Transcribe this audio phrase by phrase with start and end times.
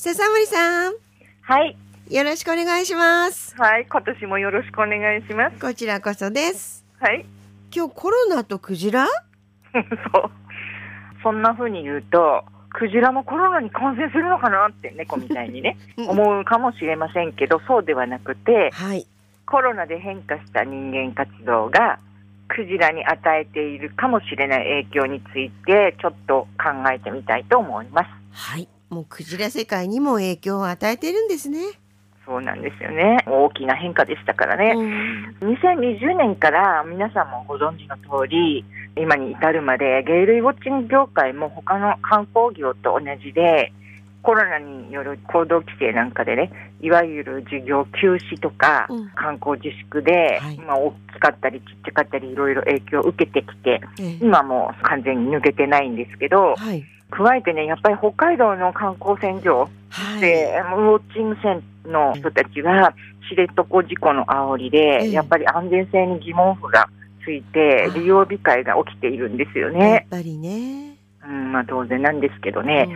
[0.00, 0.94] 笹森さん、
[1.40, 1.76] はい。
[2.08, 3.52] よろしくお願いします。
[3.56, 3.86] はい。
[3.90, 5.58] 今年もよろしくお願いします。
[5.58, 6.84] こちらこそです。
[7.00, 7.26] はい。
[7.74, 9.08] 今日コロナとクジラ？
[9.72, 10.30] そう。
[11.24, 19.04] そんな風に言うと、クジラもコロナに感染するのかなって猫みたいにね、 思うかもしれませんけど、そうではなくて、はい。
[19.46, 21.98] コロナで変化した人間活動が、
[22.46, 28.08] クジラに与えているかもしれない影響について、ちょっと考えてみたいと思います。
[28.52, 28.68] はい。
[28.90, 31.58] もうクジラ世界にも影響を与えてるんですね。
[32.28, 33.18] そうなんですよね。
[33.26, 34.74] 大きな変化でしたからね。
[34.76, 38.64] うん2020年から皆さんもご存知の通り、
[38.96, 43.72] 今に至るまでゲイ類ウォッチング業界も他の観光業と同じで、
[44.22, 46.50] コロナによる行動規制なんかでね、
[46.82, 56.84] いわゆる事業休止とかうん観光自粛で、はいまあ大きかったりちっちゃかったりいろいろ影響を受けてきて、ええ今もう完全に抜けてないんですけど、はい。
[57.10, 60.20] 加えてね、やっぱり北海道の観光船場はい。
[60.20, 62.92] で、ウォッチング船の人たちは、
[63.28, 66.88] 知床事故の煽りで、ええやっぱり安全性に疑問符が
[67.24, 70.06] ついてあ、利用控えが起きているんですよやっね。
[70.10, 70.96] ぱりね。
[71.26, 72.88] うん、まあ当然なんですけどね。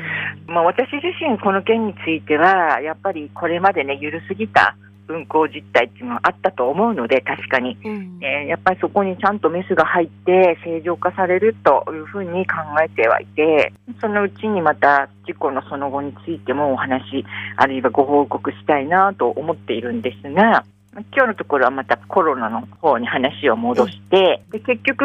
[0.46, 4.76] まあ私自身この件については、やっぱりこれまでね、緩すぎた
[5.08, 7.76] 運行実態っていうのはあったと思うので、確かに。
[7.84, 7.90] うん。
[7.90, 17.24] うんえーやっぱりそこにちゃんとメスが入って正常化されるというふうに考えてはいて、そのうちにまた事故のその後についてもお話、
[17.56, 20.64] あるいはご報告したいなと思っているんですが、
[21.14, 25.04] 今日のところはまたコロナの方に話を戻して、で結局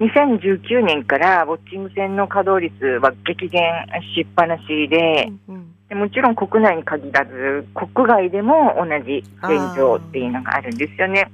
[0.00, 3.62] 2019年からウォッチング船の稼働率は激減
[4.14, 11.20] しっぱなしで、うんでもちろん国内に限らず国外でも同じ現状っていうのがあるんですよね。
[11.20, 11.30] はい。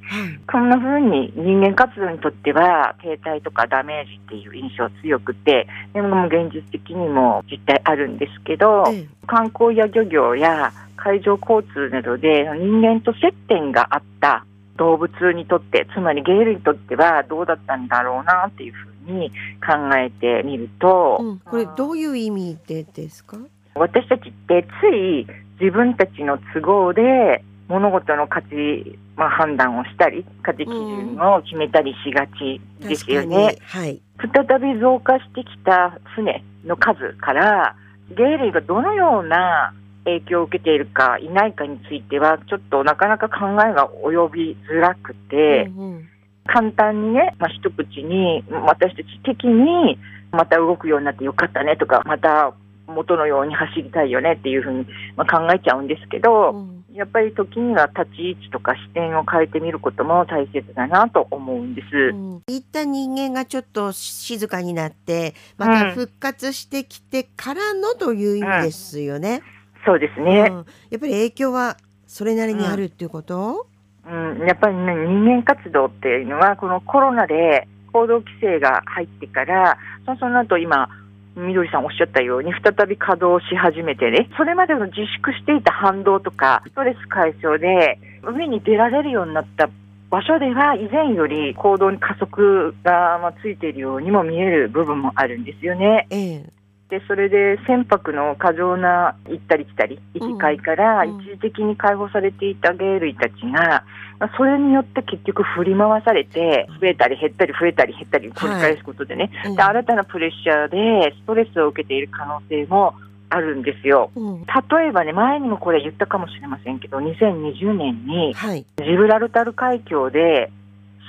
[0.47, 14.45] こんな風に人間活動にとっては停滞とかダメージっていう印象強くて、でも現実的にも実態あるんですけど、ええ観光や漁業や海上交通などで人間と接点があった
[14.77, 18.73] 動物にとって、つまりゲイ類にとってはどうだったんだろうなっていう
[19.07, 19.31] 風に
[19.65, 21.39] 考えてみると、うん。
[21.39, 23.39] これどういう意味でですか？
[23.75, 25.27] 私たちってつい
[25.61, 33.57] 自分たちの都合で物事の価値、まあ、判断をしたり価値基準を決めたりしがちですよね。
[33.63, 34.01] はい。
[34.19, 37.77] 再び増加してきた船の数から
[38.17, 39.73] ゲイ類がどのような
[40.05, 46.09] 影響を受けているかいないかについてはちょっとなかなか考えが及びづらくて、うんうん
[46.47, 49.99] 簡単にね、まあ、一口に私たち的に
[50.31, 52.55] また動くようになってよかったねとかまた
[52.87, 56.85] 元のように走りたいよねっていうふうに、まあ、考えちゃうんですけど、うん。
[56.93, 61.87] やっぱり時には立ち位置とか視点を変えてみることも大切だなと思うんです。
[62.15, 62.43] うん。
[62.47, 69.43] 一旦人間がちょっと静かになってまた復活してきてからのという意味ですよね。
[69.87, 70.25] そうですうん。
[70.27, 73.67] ね、やっぱり影響はそれなりにあるっていうこと、
[74.07, 80.91] うん、やっぱりね人間活動っていうのはこのコロナで行動規制が入ってからそその後今
[81.37, 89.71] みどりさんおっしゃったように再び稼働し始めてねそれまでの自粛していた反動とかストレス解消で海に出られるようになった
[90.11, 96.07] 場所では以前より行動に加速がついているようにも見える部分もあるんですよね。
[96.11, 96.62] ええ
[96.93, 101.23] でそれで船舶の過剰な行ったり来たり行き交いからうん。
[101.23, 103.85] 一時的に解放されていたゲイ類たちが、
[104.21, 109.57] まあそれによって結局振り回されて増えたり減ったり増えたり減ったり繰り返すことでね、うん。
[109.57, 112.95] で新たなプレッシャーでストレスを受けている可能性も
[113.31, 114.11] あるんですよ。
[114.15, 114.41] うん。
[114.43, 118.67] 例えばね前にもこれ言ったかもしれませんけど2020年にはい。
[118.77, 120.53] ジブラルタル海峡で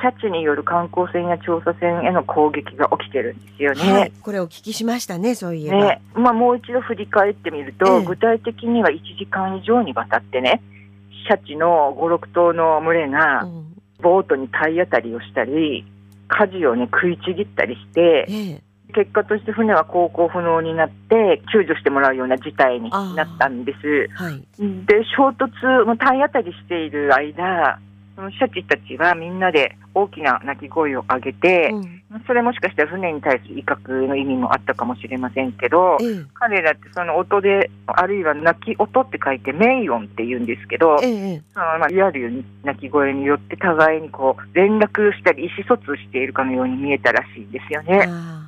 [0.02, 3.94] シャチによる観光船や調査船への攻撃が起きてるんですよね。
[3.94, 5.78] はい、これお聞きしましたね、そういえば。
[5.78, 10.62] ねまあ、もう一度振り返ってみると、ええ具体的には1時間以上にわたってね、
[11.28, 15.86] シャチの5、6頭の群れがうんボートに体当たりをしたり、
[16.28, 18.62] 舵をね、食いちぎったりして、ええ
[18.96, 24.08] 結果として船は航行不能になって、救助してもらうような事態になったんです。
[24.14, 24.40] はい。
[24.60, 27.80] で、衝突、体当たりしている間、
[28.16, 48.08] そのシャチたちはみんなで大きな鳴き声を上げて、うんそれもしかしたら船に対する威嚇の意味もあったかもしれませんけど、ええ彼らってその音で、あるいは鳴き音って書いてメイオンって言うんですけど、ええそのまあリアルに鳴き声によって互いにこう連絡したり意思疎通しているかのように見えたらしいんですよね。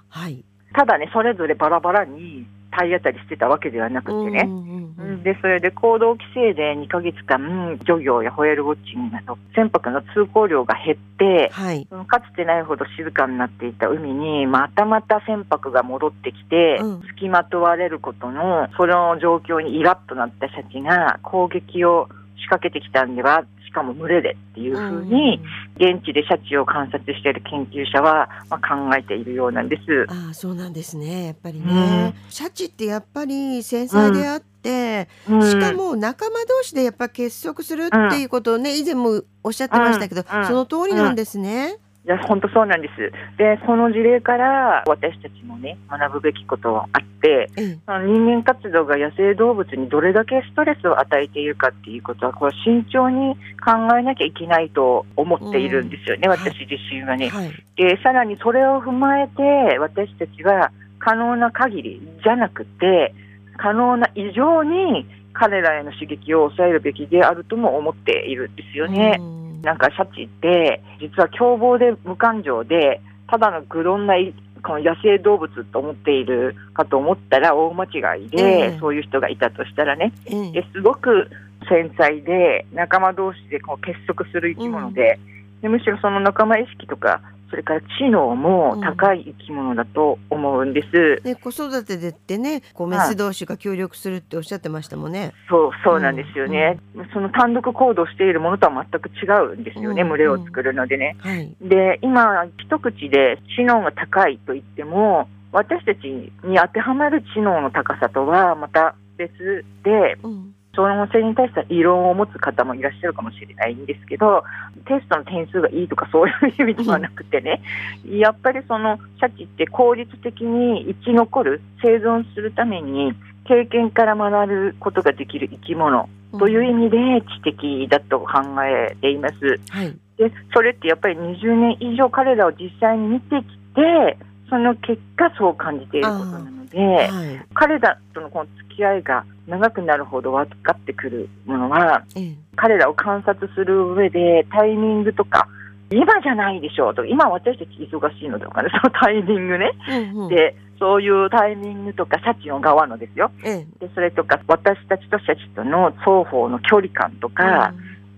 [0.09, 0.43] はい。
[0.75, 4.43] ただね、それぞれバラバラに体当たりしてたわけではなくてね。
[4.45, 11.87] うんうんうんで、それで行動規制で2ヶ月間、漁業やホエールウォッチングなど、船舶の通行量が減って、はい。
[12.07, 22.07] かつてないほど静かになっていた海に、またまた船舶が戻ってきて、うん付きまとわれることの、その状況にイラッとなったシャチが攻撃を
[22.37, 23.45] 仕掛けてきたんでは、し
[23.75, 25.41] かも群れでっていうふうに、
[25.75, 29.81] 現地でシャチを観察している研究者は、まあ、考えているようなんです。
[30.09, 31.25] ああそうなんですね。
[31.25, 35.41] やっぱりね、シャチってやっぱり繊細であって、うん。
[35.41, 40.39] しかも仲間同士でやっぱ結束するっていうことをね、以前もおっしゃってましたけど、うん。
[40.39, 40.47] うん。
[40.47, 41.77] その通りなんですね。
[42.05, 43.11] いや、本当そうなんです。
[43.37, 57.29] で、その事例から私たちもね、学ぶべきことはあって、ええその人間活動が野生動物にどれだけストレスを与えているかっていうことは、これは慎重に考えなきゃいけないと思っているんですよね、うん私自身はね。
[57.29, 57.51] はい。
[57.75, 63.15] で、さらにそれを踏まえて、私たちは可能な限りじゃなくて、
[63.57, 69.17] 可能な以上に彼らへの刺激を抑えるべきであるとも思っているんですよね。
[69.19, 74.33] うんなんかシャチって、実は凶暴で無感情で、ただの愚鈍ない
[74.65, 81.29] この野生動物と思っているかと思ったら大間違いで、ええそういう人がいたとしたらね、ええですごく
[81.69, 85.19] 繊細で、仲間同士でこう結束する生き物で,、
[85.61, 91.21] で、むしろその仲間意識とか、それから知能も高い生き物だと思うんです。
[91.23, 95.33] ね、子育てでってねこうメス同士が協力するっておっしゃってましたもんね。
[95.49, 96.79] そう、そうなんですよね。
[97.13, 101.15] その単独行動しているものとは全く違うんですよね、うん群れを作るのでね。
[101.19, 101.55] はい。
[101.61, 110.55] で、今、一口で知能が高いと言っても、私たちに当てはまる知能の高さとはまた別で、うん。
[110.75, 114.43] その性に対しては異論を持つ方もいらっしゃるかもしれないんですけど、
[114.85, 117.61] テストの点数がいいとかそういう意味ではなくてね、
[118.05, 123.13] やっぱりそのシャチって効率的に生き残る、生存するために
[123.45, 128.27] 経験から学ぶことができる生き物という意味で知的だと考
[128.63, 129.59] えています。
[129.69, 129.97] はい。
[130.17, 133.43] で、それってやっぱり20年以上彼らを実際に見てき
[133.75, 134.17] て、
[134.49, 137.45] その結果そう感じていることなので、はい。
[137.53, 142.35] 彼らとのこの付き合いが長くなるほど分かってくるものは、ええ。
[142.55, 145.47] 彼らを観察する上でタイミングとか、
[145.91, 149.71] 今じゃないでしょうと、今私たち忙しいのとかね、 そのタイミングね。
[149.87, 150.29] うんうん。
[150.29, 153.31] で、そういうタイミングとか、シャチの側のですよ。
[153.43, 153.87] ええ。
[153.87, 157.73] で、それとか、私たちとシャチとの双方の距離感とか、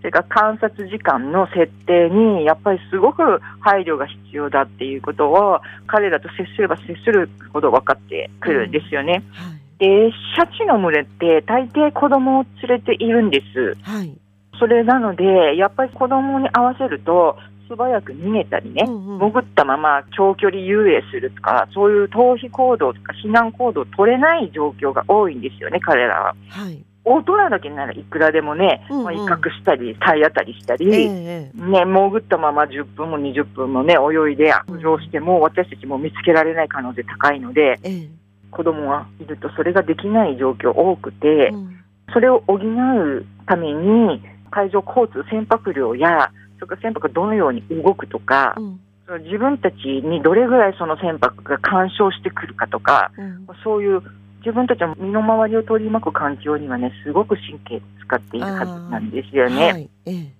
[0.07, 9.21] それから観察時間の設定にやっぱりすごく配慮が必要だっていうことを彼らと接すれば接するほど分かってくるんですよね。
[9.33, 9.79] はい。
[9.79, 13.75] で、シャチの群れって大抵子供を連れているんです。
[13.83, 14.17] はい。
[14.57, 17.37] それなので、やっぱり子供に合わせると
[17.67, 26.35] 素早く逃げたりね、うんうん潜ったまま長距離遊泳するとか、そういう逃避行動とか避難行動を取れない状況が多いんですよね、彼らは。
[26.47, 26.81] はい。
[27.07, 29.03] 大人だけならいくらでもね、うんうん。
[29.05, 31.51] まあ威嚇したり、体当たりしたり、ええ。
[31.55, 38.09] ね、潜ったまま10分も20分もね、泳いで浮上しても、私たちも見つけられない可能性高いので、ええ。
[38.51, 41.77] 子供がいるとそれができない状況多くて、うん。
[42.13, 44.21] それを補うために、
[44.51, 48.79] 海上交通、船舶量や、それから船舶がどのように動くとか、うん。
[49.23, 53.47] 自分たちにどれぐらいその船舶が干渉してくるかとか、うん。
[53.63, 54.01] そういう
[54.47, 59.73] 自分たちの身の回りを取り巻く環境にはね、すごく神経使っているはずなんですよね。
[59.73, 59.89] はい。
[60.05, 60.37] ええ。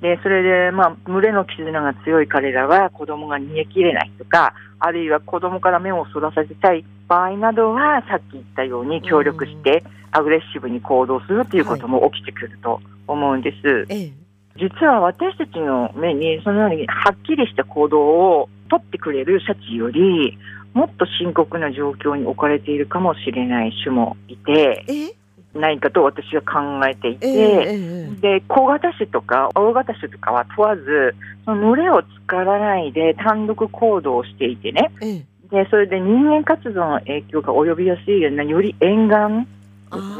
[0.00, 13.86] で、それで、まあ、群れの絆が強い彼らは子供が逃げ切れないとか、あるいは子供から目をそらさせたい場合などは、さっき言ったように協力して、アグレッシブに行動するということも起きてくると思うんです。
[13.88, 14.12] ええ。
[14.56, 20.38] 実は私たちの目に、そのようにはっきりした行動を取ってくれるシャチより、
[20.74, 25.06] もっと深刻な状況に置かれているかもしれない種もいて、え？
[25.08, 25.14] え。
[25.58, 27.44] ないかと私は考えていて、ええ。
[27.44, 28.40] ええ。
[28.40, 31.14] で、小型種とか大型種とかは問わず、
[31.44, 35.24] その群れを作らないで単独行動をしていてね、ええ。
[35.50, 39.46] で、それで人間活動の影響が及びやすいような、より沿岸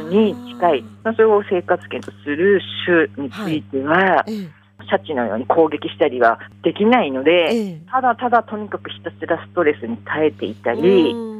[0.09, 4.62] に近い、それを生活圏とする種については、ええ。
[4.83, 7.81] シャチのように攻撃したりはできないので、ええ。
[7.89, 11.33] ただただとにかくひたすらストレスに耐えていたり、うん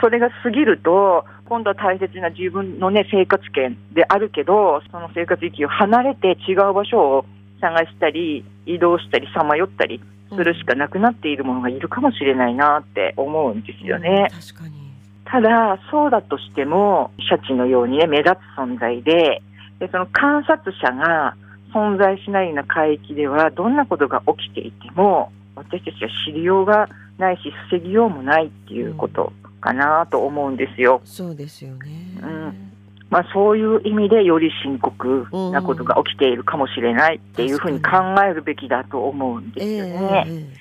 [0.00, 7.24] それが過ぎると、今度は大切な自分のね、生活圏であるけど、その生活域を離れて違う場所を
[7.60, 10.00] 探したり、移動したり、さまよったり
[10.30, 14.28] するしかなくなっているものがいるかもしれないなって思うんですよね。
[14.32, 14.80] うん確かに。
[15.24, 19.42] ただ、そうだとしても、シャチのようにね、目立つ存在で、
[19.78, 21.34] でその観察者が
[21.72, 31.00] 存在しないような海域では、どんなことが起きていても、私たちは知りようがないし、防ぎようもないっていうことかなと思うんですよ。
[31.04, 31.90] そうですよね。
[32.22, 32.70] うん
[33.10, 37.90] まあ、そういう意味でより深刻なことが起きているかもしれないっていうふうに考
[38.24, 40.24] えるべきだと思うんですよね。
[40.28, 40.60] え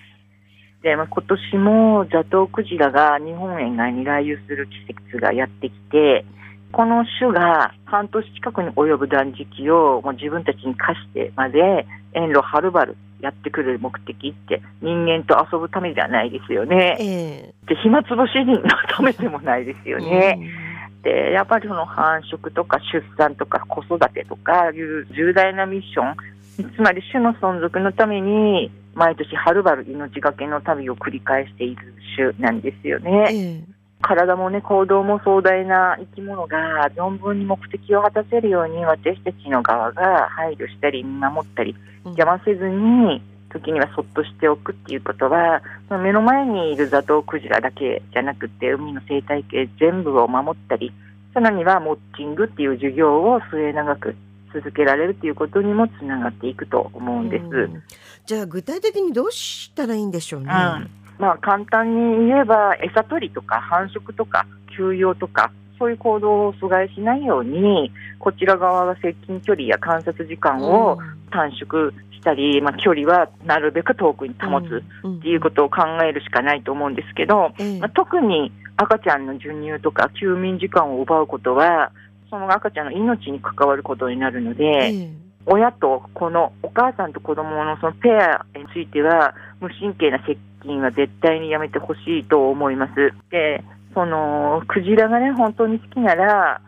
[0.81, 6.25] で、まあ、今年もザトウクジラが日本沿岸に来遊する季節がやってきて、
[6.71, 16.97] この種が半年近くに及ぶ断食をもう自分たちに課してまで遠路はるばるやってくる目的って人間と遊ぶためじゃないですよえね。
[16.99, 20.49] えで、暇つぶしのためでもないですよえね。
[21.03, 26.15] で、やっぱりその繁殖とか出産とか子育てとかいう重大なミッション、
[26.75, 33.27] つまり種の存続のために毎年はるばる命がけの旅を繰り返している種なんですよね。
[33.29, 33.35] え
[33.65, 41.75] え体もね、行動も壮大な生き物が存分に目的を果たせるように私たちの側が配慮したり見守ったり
[42.05, 50.93] うん邪魔せずに時にはそっとしておくっていうことは目の前にいるザトウクジラだけじゃなくて海の生態系全部を守ったり
[51.33, 54.15] さらにはモッチングっていう授業を末永く
[54.53, 57.43] 続けられるっていうことにもつながっていくと思うんです。
[57.43, 57.83] うん
[58.25, 60.49] じゃあ具体的にどうしたらいいんでしょうね。
[60.51, 70.97] うんまあ、簡単に言えば餌取りとか繁殖とか休養とかそういう行動を阻害しないようにこちら側が接近距離や観察時間を
[71.31, 81.91] 短縮したり、まあ、距離はなるべく遠くに保つっていうことを考えるしかないと思うんですけど、まあ、特に赤ちゃんの授乳とか休眠時間を奪うことは
[82.29, 85.09] その赤ちゃんの命に関わることになるので、ええ。
[85.45, 93.13] 親とこのお母さんと子供のそのペアについては無神経な接近は絶対にやめてほしいと思います。
[93.31, 93.63] で、
[93.93, 96.61] そのクジラがね本当に好きなら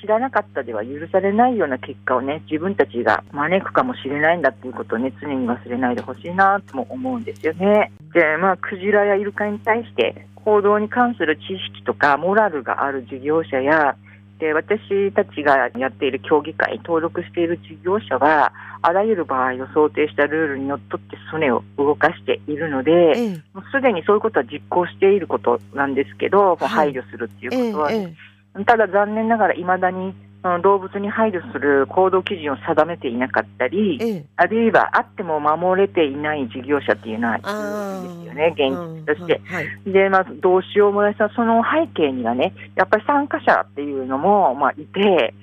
[0.00, 7.92] 知らなかったでは許されないような結果をね自分たちが招くかもしれないんだっていうことをね常に忘れないでほしいなとも思うんですよね。
[8.12, 11.42] で、まあクジラやイルカに対して行動に関する知
[11.74, 13.96] 識とかモラルがある事業者や
[14.38, 18.52] で私たちがやっている協議会、登録している事業者は、
[18.82, 23.28] あらゆる場合を想定したルールにのっとって船を動かしているので、ええ。
[23.54, 28.14] もうすでにそういうことは実行していることなんですけど、はい配慮するっていええうことは、え。
[28.66, 30.14] ただ残念ながら未だに
[30.62, 34.10] 動物に配慮する行動基準を定めていなかったり、ええ。
[34.16, 39.36] えあるいはあっても守れていない事業者っていうのはあいるんですよね、現実として。
[39.36, 39.66] うんはい。
[39.86, 45.34] で、まずどうしようもないさ、その背景にはね、やっぱり参加者っていうのも、まあ、いて、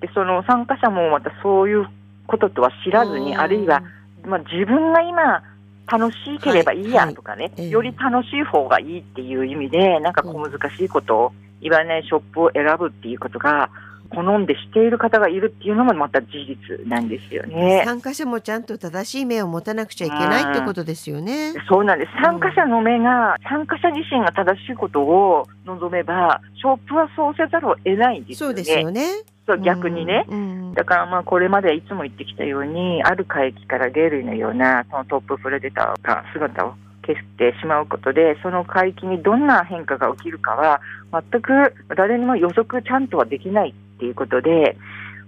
[0.00, 1.86] で、その参加者もまたそういう
[2.26, 3.82] こととは知らずに、あるいは、
[4.24, 5.42] まあ、自分が今、
[5.90, 7.68] 楽しければいいやとかね、ええ。
[7.68, 13.70] より楽しい方がいいっていう意味で、なんか小難しいことを言わないショップを選ぶっていうことが、
[14.10, 17.82] 好んでしている方がいるっていうのもまた事実なんですよね。
[17.84, 21.54] 参加者もちゃんと正しい目を持たなくちゃいけないってことですよね。
[21.68, 22.12] そうなんです。
[22.22, 28.54] 参加者の目が、参加者自身が正しいことを望めば、ショップはそうせざるを得ないんですよね。
[28.54, 29.02] そうですよね。
[29.46, 30.24] そう逆にね。
[30.28, 30.74] うん。
[30.74, 36.74] だからまあこれまでいつも言ってきたように、ある海域から鯨類のようなそのトッププレデターが姿を
[37.06, 40.80] 消してしまうことで、その海域にどんな変化が起きるかは、
[41.12, 44.78] 全く誰にも予測ちゃんとはできないっていうことで、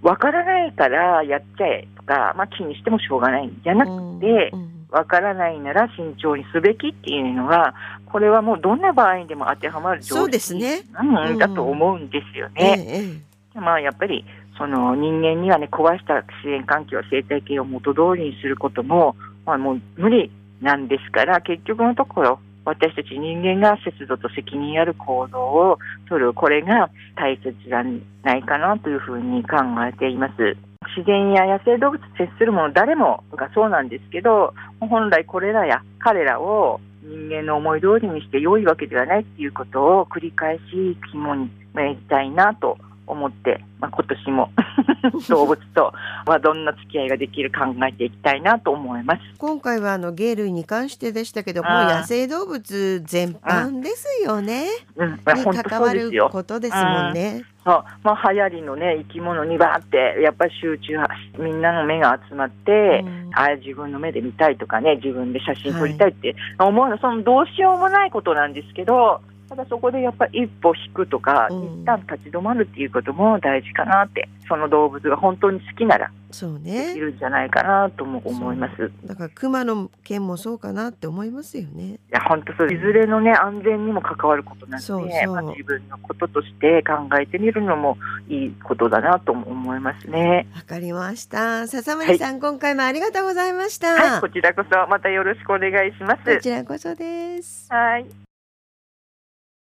[0.01, 7.73] わからないからやっちゃえとか、まあ気にしてもしょうがないんじゃなくて、うんわからないなら慎重にすべきっていうのは、
[8.05, 10.83] これはもうどんな場合にでも当てはまるそうですね。
[11.01, 13.23] うん、だと思うんですよええね。
[13.55, 14.23] えまあやっぱり
[14.55, 19.15] その人間にはね壊した自然環境生態系を元通りにすることも、
[19.47, 27.83] まあ、もう無理なんですから結局のところ私たち人間が節度と責任ある行動を取るこれが大切じゃ
[28.23, 30.57] ないかなというふうに考えています。
[30.95, 44.51] 自然や野生動物と接するもの誰もがそうなんですけど本来これらや彼らを人間の思い通りにして良いわけではないっていうことを繰り返し肝に銘じたいなと思って、まあ、今年も
[45.29, 45.93] 動物と、
[46.25, 49.21] まあ、どんな付き合いができる考えていきたいなと思います。
[49.37, 54.65] 今回はあの鯨類に関してでしたけどもうん野生動物全般ですよね。
[54.95, 56.11] うん、まあ、に本当関わる。
[56.31, 57.43] ことですもんね。
[57.65, 60.97] そうまあ、流行りのね、生き物にバーって、やっぱり集中、
[61.39, 69.21] みんなの目が集まって、うんああ、自分の目で見たいとかね、自分で写真撮りたいって思うの、そのどうしようもないことなんですけど、
[69.55, 76.95] ただそこでやっぱり一歩引くとか、うん一旦立ち止まるっていうことも大事かなって、その動物が本当に好きならできそうね。
[76.95, 78.91] るんじゃないかなとも思います。
[79.03, 81.99] いだから熊の件もそうかなって思いますよね。
[82.09, 87.97] や、本当そう、いずれのね、安全にも関わることなんで、そうまあ、自分のこととして考えてみるのも
[88.29, 90.47] いいことだなとも思いますね。
[90.55, 91.67] わかりました。
[91.67, 93.93] 笹森さん、今回もありがとうございました。
[93.93, 96.35] はい、こちらこそまたよろしくお願いします。
[96.35, 97.67] こちらこそです。
[97.69, 98.22] はい。